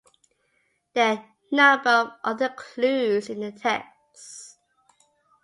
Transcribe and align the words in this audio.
There 0.95 1.09
are 1.11 1.25
a 1.51 1.55
number 1.55 1.91
of 1.91 2.11
other 2.23 2.49
clues 2.49 3.29
in 3.29 3.41
the 3.41 3.51
texts. 3.51 4.57